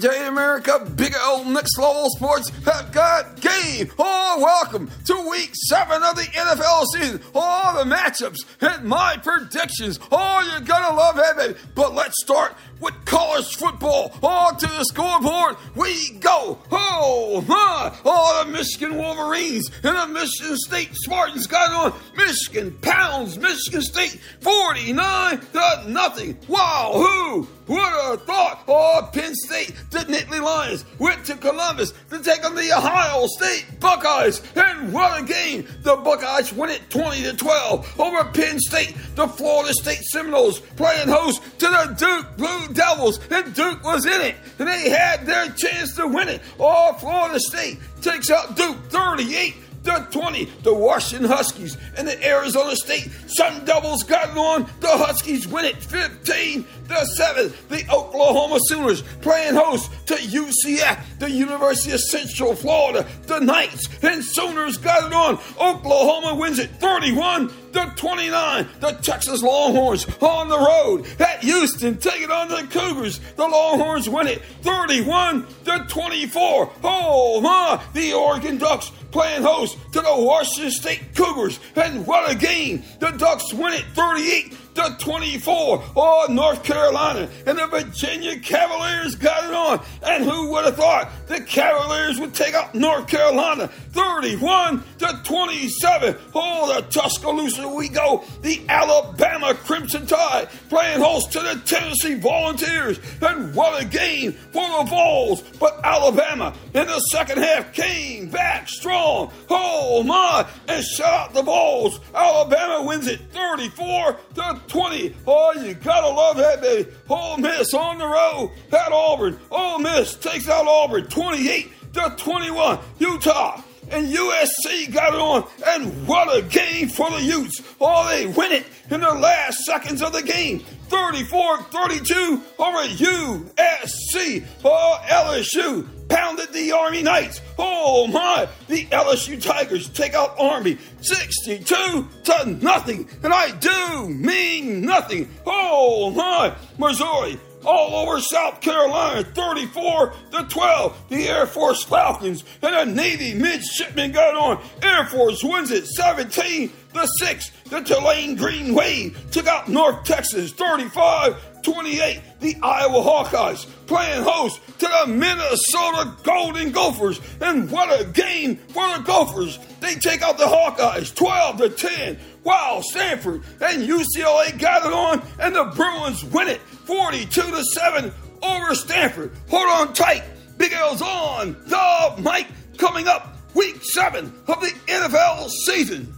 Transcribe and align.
Day, 0.00 0.26
America. 0.26 0.86
Big 0.94 1.14
old 1.26 1.46
next 1.48 1.78
level 1.78 2.08
sports 2.10 2.50
have 2.64 2.92
got 2.92 3.40
game. 3.40 3.90
Oh, 3.98 4.38
welcome 4.42 4.90
to 5.06 5.28
week 5.28 5.50
seven 5.54 6.02
of 6.02 6.16
the 6.16 6.22
NFL 6.22 6.84
season. 6.92 7.20
Oh, 7.34 7.74
the 7.78 7.90
matchups 7.90 8.44
and 8.60 8.84
my 8.84 9.16
predictions. 9.16 9.98
Oh, 10.12 10.46
you're 10.50 10.66
gonna 10.66 10.94
love 10.96 11.18
it. 11.18 11.56
But 11.74 11.94
let's 11.94 12.14
start 12.22 12.54
with 12.80 12.94
college 13.04 13.56
football. 13.56 14.12
On 14.22 14.56
to 14.58 14.66
the 14.66 14.84
scoreboard 14.84 15.56
we 15.74 16.18
go. 16.18 16.58
Oh, 16.70 17.44
my. 17.48 17.92
Oh, 18.04 18.44
the 18.44 18.52
Michigan 18.52 18.96
Wolverines 18.96 19.70
and 19.82 19.96
the 19.96 20.06
Michigan 20.08 20.56
State 20.58 20.94
Spartans 20.94 21.46
got 21.46 21.70
on. 21.92 21.98
Michigan 22.16 22.76
pounds 22.82 23.38
Michigan 23.38 23.82
State 23.82 24.20
49 24.40 25.40
to 25.52 25.84
nothing. 25.88 26.38
Wow, 26.48 26.92
who 26.94 27.48
would 27.68 27.78
have 27.78 28.22
thought? 28.24 28.64
Oh, 28.68 29.08
Penn 29.12 29.34
State, 29.34 29.74
the 29.96 30.12
Nittany 30.12 30.42
Lions, 30.42 30.84
went 30.98 31.24
to 31.26 31.36
Columbus 31.36 31.92
to 32.10 32.22
take 32.22 32.44
on 32.44 32.54
the 32.54 32.72
Ohio 32.76 33.26
State 33.26 33.66
Buckeyes. 33.80 34.42
And 34.54 34.92
what 34.92 35.20
a 35.20 35.24
game! 35.24 35.66
The 35.82 35.96
Buckeyes 35.96 36.52
win 36.52 36.70
it 36.70 36.88
20 36.90 37.22
to 37.22 37.36
12 37.36 38.00
over 38.00 38.24
Penn 38.30 38.58
State. 38.58 38.94
The 39.14 39.26
Florida 39.26 39.72
State 39.74 40.02
Seminoles 40.04 40.60
playing 40.60 41.08
host 41.08 41.42
to 41.60 41.66
the 41.66 41.94
Duke 41.98 42.36
Blue 42.36 42.74
Devils, 42.74 43.18
and 43.30 43.54
Duke 43.54 43.82
was 43.82 44.06
in 44.06 44.20
it. 44.20 44.36
And 44.58 44.68
they 44.68 44.90
had 44.90 45.26
their 45.26 45.48
chance 45.50 45.94
to 45.96 46.06
win 46.06 46.28
it. 46.28 46.42
Oh, 46.60 46.92
Florida 46.94 47.40
State 47.40 47.78
takes 48.02 48.30
out 48.30 48.56
Duke 48.56 48.76
38 48.90 49.54
the 49.86 50.06
20, 50.10 50.44
the 50.62 50.74
Washington 50.74 51.28
Huskies, 51.28 51.78
and 51.96 52.06
the 52.06 52.26
Arizona 52.26 52.74
State 52.76 53.08
Sun 53.28 53.64
Devils 53.64 54.02
got 54.02 54.30
it 54.30 54.36
on. 54.36 54.68
The 54.80 54.88
Huskies 54.88 55.46
win 55.46 55.64
it 55.64 55.76
15 55.76 56.66
to 56.88 57.06
7. 57.06 57.52
The 57.68 57.86
Oklahoma 57.90 58.58
Sooners 58.64 59.02
playing 59.22 59.54
host 59.54 59.90
to 60.06 60.14
UCF, 60.14 61.18
the 61.18 61.30
University 61.30 61.92
of 61.92 62.00
Central 62.00 62.54
Florida. 62.54 63.06
The 63.22 63.38
Knights 63.38 63.88
and 64.02 64.24
Sooners 64.24 64.76
got 64.76 65.06
it 65.06 65.12
on. 65.12 65.38
Oklahoma 65.58 66.34
wins 66.34 66.58
it 66.58 66.70
31 66.72 67.52
to 67.76 67.92
29. 67.94 68.68
The 68.80 68.92
Texas 69.02 69.42
Longhorns 69.42 70.06
on 70.20 70.48
the 70.48 70.58
road 70.58 71.06
at 71.20 71.44
Houston 71.44 71.98
taking 71.98 72.30
on 72.30 72.48
the 72.48 72.66
Cougars. 72.70 73.20
The 73.36 73.46
Longhorns 73.46 74.08
win 74.08 74.28
it 74.28 74.42
31 74.62 75.46
to 75.64 75.86
24. 75.88 76.72
Oh 76.82 77.40
my, 77.42 77.82
the 77.92 78.14
Oregon 78.14 78.56
Ducks 78.56 78.90
playing 79.10 79.42
host 79.42 79.76
to 79.92 80.00
the 80.00 80.14
Washington 80.16 80.70
State 80.70 81.14
Cougars. 81.14 81.60
And 81.74 82.06
what 82.06 82.30
a 82.30 82.34
game! 82.34 82.82
The 82.98 83.10
Ducks 83.10 83.52
win 83.52 83.74
it 83.74 83.84
38 83.94 84.56
to 84.76 84.96
24. 84.98 85.84
Oh, 85.96 86.26
North 86.30 86.62
Carolina 86.62 87.28
and 87.46 87.58
the 87.58 87.66
Virginia 87.66 88.38
Cavaliers 88.38 89.14
got 89.14 89.44
it 89.44 89.45
on. 89.66 89.84
And 90.02 90.24
who 90.24 90.50
would 90.52 90.64
have 90.64 90.76
thought 90.76 91.10
the 91.26 91.40
Cavaliers 91.40 92.18
would 92.20 92.34
take 92.34 92.54
out 92.54 92.74
North 92.74 93.08
Carolina 93.08 93.68
31 93.68 94.82
to 94.98 95.20
27. 95.24 96.16
Oh, 96.34 96.74
the 96.74 96.82
Tuscaloosa 96.82 97.68
we 97.68 97.88
go. 97.88 98.24
The 98.42 98.62
Alabama 98.68 99.54
Crimson 99.54 100.06
Tide 100.06 100.48
playing 100.68 101.00
host 101.00 101.32
to 101.32 101.40
the 101.40 101.60
Tennessee 101.64 102.14
Volunteers. 102.14 103.00
And 103.20 103.54
what 103.54 103.82
a 103.82 103.84
game 103.84 104.32
for 104.32 104.68
the 104.78 104.84
Vols. 104.88 105.42
But 105.58 105.80
Alabama 105.84 106.54
in 106.74 106.86
the 106.86 107.00
second 107.10 107.38
half 107.38 107.72
came 107.72 108.28
back 108.28 108.68
strong. 108.68 109.32
Oh 109.50 110.02
my, 110.02 110.46
and 110.68 110.84
shut 110.84 111.06
out 111.06 111.34
the 111.34 111.42
Vols. 111.42 112.00
Alabama 112.14 112.84
wins 112.86 113.06
it 113.06 113.20
34 113.32 114.18
to 114.34 114.60
20. 114.68 115.14
Oh, 115.26 115.52
you 115.52 115.74
gotta 115.74 116.08
love 116.08 116.36
that, 116.36 116.60
baby. 116.60 116.90
Ole 117.08 117.38
Miss 117.38 117.74
on 117.74 117.98
the 117.98 118.06
road 118.06 118.52
at 118.72 118.92
Auburn. 118.92 119.38
Ole 119.56 119.78
Miss 119.78 120.14
takes 120.16 120.48
out 120.48 120.66
Auburn 120.66 121.06
28 121.06 121.72
to 121.94 122.14
21. 122.18 122.78
Utah 122.98 123.62
and 123.90 124.06
USC 124.06 124.92
got 124.92 125.14
it 125.14 125.20
on, 125.20 125.48
and 125.66 126.06
what 126.06 126.36
a 126.36 126.42
game 126.42 126.88
for 126.88 127.08
the 127.10 127.22
Utes. 127.22 127.62
Oh, 127.80 128.06
they 128.08 128.26
win 128.26 128.52
it 128.52 128.66
in 128.90 129.00
the 129.00 129.14
last 129.14 129.60
seconds 129.64 130.02
of 130.02 130.12
the 130.12 130.22
game. 130.22 130.58
34 130.88 131.62
32 131.62 132.42
over 132.58 132.78
USC. 132.78 134.44
Oh, 134.64 134.98
LSU 135.06 135.88
pounded 136.08 136.52
the 136.52 136.72
Army 136.72 137.02
Knights. 137.02 137.40
Oh 137.58 138.06
my, 138.08 138.48
the 138.68 138.84
LSU 138.86 139.42
Tigers 139.42 139.88
take 139.88 140.14
out 140.14 140.38
Army 140.38 140.78
62 141.00 142.08
to 142.24 142.58
nothing. 142.60 143.08
And 143.22 143.32
I 143.32 143.52
do 143.52 144.08
mean 144.08 144.82
nothing. 144.82 145.30
Oh 145.46 146.10
my, 146.10 146.54
Missouri 146.78 147.40
all 147.66 147.96
over 147.96 148.20
South 148.20 148.60
Carolina, 148.60 149.24
34 149.24 150.12
to 150.32 150.46
12. 150.48 151.08
The 151.08 151.28
Air 151.28 151.46
Force 151.46 151.82
Falcons 151.82 152.44
and 152.62 152.74
a 152.74 152.86
Navy 152.86 153.34
midshipman 153.34 154.12
got 154.12 154.36
on. 154.36 154.62
Air 154.82 155.04
Force 155.06 155.42
wins 155.42 155.70
it 155.70 155.86
17 155.86 156.70
to 156.94 157.08
6. 157.18 157.50
The 157.68 157.80
Tulane 157.80 158.36
Green 158.36 158.74
Wave 158.74 159.30
took 159.30 159.46
out 159.46 159.68
North 159.68 160.04
Texas 160.04 160.52
35 160.52 161.62
28. 161.62 162.20
The 162.38 162.56
Iowa 162.62 163.02
Hawkeyes 163.02 163.66
playing 163.88 164.22
host 164.22 164.60
to 164.78 164.86
the 164.86 165.08
Minnesota 165.08 166.14
Golden 166.22 166.70
Gophers. 166.70 167.20
And 167.40 167.68
what 167.70 168.00
a 168.00 168.04
game 168.04 168.56
for 168.56 168.86
the 168.96 169.02
Gophers. 169.04 169.58
They 169.80 169.96
take 169.96 170.22
out 170.22 170.38
the 170.38 170.44
Hawkeyes 170.44 171.12
12 171.12 171.56
to 171.58 171.68
10. 171.70 172.18
Wow, 172.46 172.80
Stanford 172.80 173.42
and 173.60 173.82
UCLA 173.82 174.56
got 174.56 174.86
it 174.86 174.92
on, 174.92 175.20
and 175.40 175.52
the 175.52 175.64
Bruins 175.74 176.22
win 176.26 176.46
it 176.46 176.60
42 176.60 177.26
to 177.28 177.64
7 177.64 178.12
over 178.40 178.72
Stanford. 178.76 179.32
Hold 179.50 179.68
on 179.68 179.92
tight. 179.92 180.22
Big 180.56 180.72
L's 180.72 181.02
on 181.02 181.56
the 181.66 182.14
mic 182.22 182.46
coming 182.78 183.08
up 183.08 183.36
week 183.54 183.82
seven 183.82 184.32
of 184.46 184.60
the 184.60 184.72
NFL 184.86 185.48
season. 185.66 186.15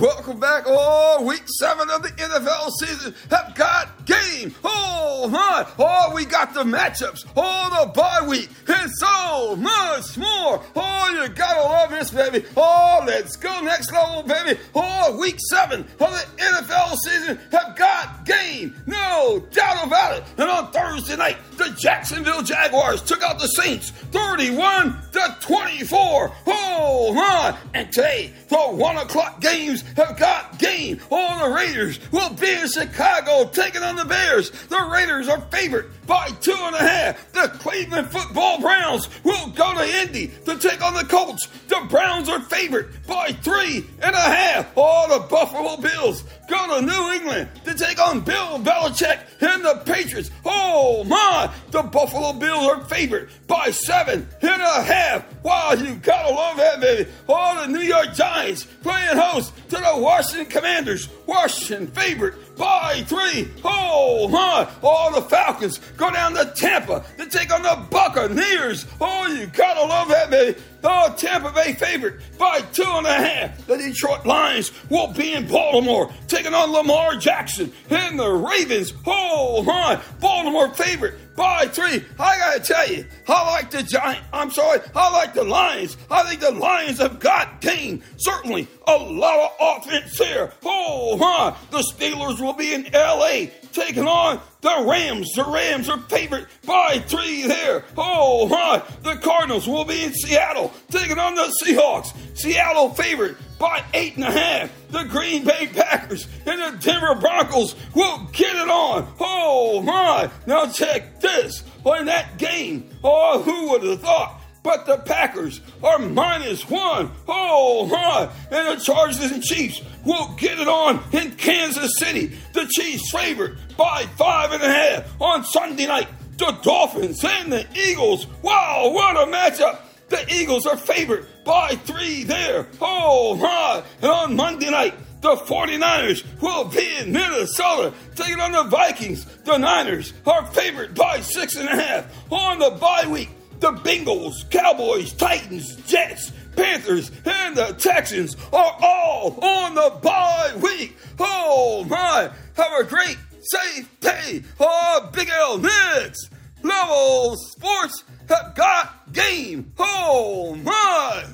Welcome 0.00 0.40
back. 0.40 0.64
Oh, 0.66 1.22
week 1.24 1.44
seven 1.58 1.88
of 1.90 2.02
the 2.02 2.08
NFL 2.10 2.70
season 2.80 3.14
have 3.30 3.54
got 3.54 4.04
game. 4.06 4.54
Oh, 4.64 5.28
my. 5.28 5.66
Oh, 5.78 6.12
we 6.14 6.24
got 6.24 6.52
the 6.54 6.64
matchups. 6.64 7.24
Oh, 7.36 7.84
the 7.86 7.92
bye 7.92 8.26
week. 8.26 8.50
And 8.66 8.90
so 8.98 9.56
much 9.56 10.16
more. 10.16 10.62
Oh, 10.74 11.10
you 11.10 11.28
gotta 11.28 11.60
love 11.60 11.73
baby. 12.10 12.44
Oh, 12.56 13.02
let's 13.06 13.36
go 13.36 13.60
next 13.60 13.92
level, 13.92 14.22
baby. 14.22 14.58
Oh, 14.74 15.16
week 15.18 15.36
seven 15.50 15.80
of 15.80 15.98
the 15.98 16.24
NFL 16.38 16.96
season 17.04 17.38
have 17.52 17.76
got 17.76 18.24
game. 18.24 18.74
No 18.86 19.46
doubt 19.50 19.86
about 19.86 20.16
it. 20.16 20.24
And 20.38 20.48
on 20.48 20.72
Thursday 20.72 21.16
night, 21.16 21.36
the 21.56 21.74
Jacksonville 21.78 22.42
Jaguars 22.42 23.02
took 23.02 23.22
out 23.22 23.38
the 23.38 23.46
Saints 23.48 23.90
31 23.90 25.00
to 25.12 25.36
24. 25.40 26.32
Oh, 26.46 27.12
my. 27.14 27.56
And 27.74 27.92
today, 27.92 28.32
the 28.48 28.56
one 28.56 28.96
o'clock 28.96 29.40
games 29.40 29.82
have 29.96 30.16
got 30.18 30.58
game. 30.58 31.00
All 31.10 31.48
the 31.48 31.54
Raiders 31.54 31.98
will 32.10 32.30
be 32.30 32.52
in 32.52 32.68
Chicago 32.68 33.48
taking 33.50 33.82
on 33.82 33.96
the 33.96 34.04
Bears. 34.04 34.50
The 34.50 34.80
Raiders 34.80 35.28
are 35.28 35.40
favored 35.50 35.90
by 36.06 36.28
two 36.40 36.56
and 36.58 36.74
a 36.74 36.78
half. 36.78 37.32
The 37.32 37.48
Cleveland 37.58 38.10
football 38.10 38.60
Browns 38.60 39.08
will 39.24 39.48
go 39.50 39.74
to 39.74 40.00
Indy 40.02 40.28
to 40.44 40.58
take 40.58 40.82
on 40.82 40.94
the 40.94 41.04
Colts. 41.04 41.48
The 41.68 41.86
Browns 41.94 42.28
are 42.28 42.40
favored 42.40 42.92
by 43.06 43.30
three 43.30 43.86
and 44.02 44.16
a 44.16 44.20
half. 44.20 44.76
All 44.76 45.06
the 45.06 45.28
Buffalo 45.28 45.76
Bills 45.76 46.24
go 46.48 46.80
to 46.80 46.84
New 46.84 47.12
England 47.12 47.48
to 47.64 47.72
take 47.72 48.04
on 48.04 48.18
Bill 48.18 48.58
Belichick 48.58 49.20
and 49.40 49.64
the 49.64 49.80
Patriots. 49.86 50.32
Oh 50.44 51.04
my! 51.04 51.48
The 51.70 51.82
Buffalo 51.82 52.32
Bills 52.32 52.66
are 52.66 52.80
favored 52.86 53.30
by 53.46 53.70
seven 53.70 54.26
and 54.42 54.60
a 54.60 54.82
half. 54.82 55.24
Wow, 55.44 55.74
you 55.74 55.94
gotta 55.94 56.34
love 56.34 56.56
that, 56.56 56.80
baby. 56.80 57.08
All 57.34 57.56
the 57.56 57.66
New 57.66 57.80
York 57.80 58.14
Giants 58.14 58.62
playing 58.62 59.16
host 59.18 59.52
to 59.70 59.76
the 59.76 59.92
Washington 59.96 60.46
Commanders. 60.46 61.08
Washington 61.26 61.88
favorite 61.88 62.34
by 62.56 63.02
three. 63.08 63.50
Oh 63.64 64.28
my! 64.28 64.68
All 64.82 65.12
the 65.12 65.22
Falcons 65.22 65.78
go 65.96 66.12
down 66.12 66.34
to 66.34 66.44
Tampa 66.54 67.04
to 67.18 67.26
take 67.26 67.52
on 67.52 67.62
the 67.62 67.86
Buccaneers. 67.90 68.86
Oh, 69.00 69.26
you 69.26 69.46
gotta 69.46 69.80
love 69.80 70.08
that, 70.08 70.30
baby. 70.30 70.60
Oh, 70.84 71.12
Tampa 71.16 71.50
Bay 71.50 71.72
favorite 71.72 72.20
by 72.38 72.60
two 72.72 72.84
and 72.84 73.06
a 73.06 73.12
half. 73.12 73.66
The 73.66 73.78
Detroit 73.78 74.24
Lions 74.26 74.70
will 74.88 75.08
be 75.08 75.32
in 75.32 75.48
Baltimore 75.48 76.12
taking 76.28 76.54
on 76.54 76.70
Lamar 76.70 77.16
Jackson 77.16 77.72
and 77.90 78.18
the 78.18 78.30
Ravens. 78.30 78.92
Oh 79.06 79.64
my! 79.64 80.00
Baltimore 80.20 80.72
favorite 80.74 81.34
by 81.34 81.66
three. 81.66 82.04
I 82.18 82.38
gotta 82.38 82.60
tell 82.60 82.88
you, 82.88 83.06
I 83.26 83.50
like 83.50 83.70
the 83.70 83.82
Giant. 83.82 84.24
I'm 84.32 84.50
sorry, 84.50 84.80
I 84.94 85.10
like 85.10 85.34
the 85.34 85.44
Lions. 85.44 85.96
I 86.10 86.22
think 86.28 86.40
the 86.40 86.52
Lions 86.52 86.98
have 86.98 87.18
got 87.24 87.62
game. 87.62 88.02
Certainly 88.18 88.68
a 88.86 88.96
lot 88.96 89.50
of 89.58 89.82
offense 89.82 90.16
here. 90.18 90.52
Oh 90.62 91.16
my! 91.16 91.56
The 91.70 91.78
Steelers 91.78 92.38
will 92.38 92.52
be 92.52 92.74
in 92.74 92.86
LA 92.92 93.46
taking 93.72 94.06
on 94.06 94.40
the 94.60 94.84
Rams. 94.86 95.32
The 95.34 95.44
Rams 95.44 95.88
are 95.88 95.98
favored 96.00 96.46
by 96.66 97.02
three 97.08 97.46
there. 97.46 97.84
Oh 97.96 98.46
my! 98.46 98.82
The 99.02 99.16
Cardinals 99.16 99.66
will 99.66 99.86
be 99.86 100.04
in 100.04 100.12
Seattle 100.12 100.72
taking 100.90 101.18
on 101.18 101.34
the 101.34 101.52
Seahawks. 101.64 102.14
Seattle 102.36 102.90
favored 102.90 103.38
by 103.58 103.82
eight 103.94 104.16
and 104.16 104.24
a 104.24 104.30
half. 104.30 104.70
The 104.90 105.04
Green 105.04 105.44
Bay 105.44 105.68
Packers 105.72 106.28
and 106.44 106.60
the 106.60 106.78
Denver 106.78 107.14
Broncos 107.14 107.74
will 107.94 108.18
get 108.32 108.54
it 108.54 108.68
on. 108.68 109.10
Oh 109.18 109.80
my! 109.80 110.30
Now 110.46 110.66
check 110.66 111.20
this. 111.20 111.64
In 111.86 112.06
that 112.06 112.38
game, 112.38 112.88
oh, 113.02 113.42
who 113.42 113.70
would 113.70 113.82
have 113.82 114.00
thought? 114.00 114.40
But 114.64 114.86
the 114.86 114.96
Packers 114.96 115.60
are 115.82 115.98
minus 115.98 116.68
one. 116.68 117.10
Oh 117.28 117.86
my! 117.86 118.30
And 118.50 118.66
the 118.66 118.82
Chargers 118.82 119.30
and 119.30 119.42
Chiefs 119.42 119.82
will 120.06 120.34
get 120.38 120.58
it 120.58 120.66
on 120.66 121.04
in 121.12 121.32
Kansas 121.32 121.92
City. 121.98 122.32
The 122.54 122.66
Chiefs 122.74 123.12
favored 123.12 123.58
by 123.76 124.06
five 124.16 124.52
and 124.52 124.62
a 124.62 124.68
half 124.68 125.20
on 125.20 125.44
Sunday 125.44 125.86
night. 125.86 126.08
The 126.38 126.58
Dolphins 126.62 127.22
and 127.22 127.52
the 127.52 127.66
Eagles. 127.78 128.26
Wow, 128.40 128.90
what 128.92 129.16
a 129.16 129.30
matchup! 129.30 129.80
The 130.08 130.24
Eagles 130.34 130.66
are 130.66 130.78
favored 130.78 131.26
by 131.44 131.76
three 131.84 132.24
there. 132.24 132.66
Oh 132.80 133.36
my! 133.36 133.82
And 134.00 134.10
on 134.10 134.34
Monday 134.34 134.70
night, 134.70 134.94
the 135.20 135.36
49ers 135.36 136.24
will 136.40 136.64
be 136.64 136.96
in 136.96 137.12
Minnesota 137.12 137.92
taking 138.14 138.40
on 138.40 138.52
the 138.52 138.64
Vikings. 138.64 139.26
The 139.44 139.58
Niners 139.58 140.14
are 140.26 140.46
favored 140.46 140.94
by 140.94 141.20
six 141.20 141.56
and 141.56 141.68
a 141.68 141.76
half 141.76 142.06
on 142.32 142.58
the 142.58 142.70
bye 142.70 143.06
week. 143.06 143.28
The 143.60 143.72
Bengals, 143.72 144.48
Cowboys, 144.50 145.12
Titans, 145.12 145.76
Jets, 145.86 146.32
Panthers, 146.56 147.10
and 147.24 147.56
the 147.56 147.74
Texans 147.78 148.36
are 148.52 148.76
all 148.80 149.38
on 149.42 149.74
the 149.74 149.98
bye 150.02 150.52
week. 150.60 150.96
Oh 151.18 151.84
my! 151.88 152.30
Have 152.56 152.80
a 152.80 152.84
great, 152.84 153.16
safe 153.40 154.00
day. 154.00 154.42
Oh, 154.60 155.10
Big 155.12 155.28
L 155.30 155.58
Next. 155.58 156.30
Level 156.62 157.36
Sports 157.36 158.04
have 158.28 158.54
got 158.54 159.12
game. 159.12 159.72
Oh 159.78 160.54
my! 160.56 161.24